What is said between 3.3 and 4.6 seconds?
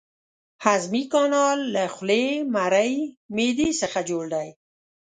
معدې څخه جوړ دی.